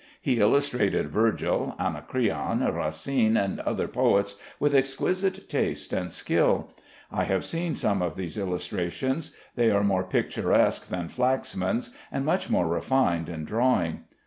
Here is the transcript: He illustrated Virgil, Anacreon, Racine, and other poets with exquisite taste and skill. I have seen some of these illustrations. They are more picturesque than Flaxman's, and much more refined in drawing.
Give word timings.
He 0.19 0.39
illustrated 0.39 1.11
Virgil, 1.11 1.75
Anacreon, 1.77 2.63
Racine, 2.73 3.37
and 3.37 3.59
other 3.59 3.87
poets 3.87 4.35
with 4.59 4.73
exquisite 4.73 5.47
taste 5.47 5.93
and 5.93 6.11
skill. 6.11 6.71
I 7.11 7.25
have 7.25 7.45
seen 7.45 7.75
some 7.75 8.01
of 8.01 8.15
these 8.15 8.35
illustrations. 8.35 9.35
They 9.55 9.69
are 9.69 9.83
more 9.83 10.03
picturesque 10.03 10.87
than 10.87 11.07
Flaxman's, 11.07 11.91
and 12.11 12.25
much 12.25 12.49
more 12.49 12.67
refined 12.67 13.29
in 13.29 13.45
drawing. 13.45 14.05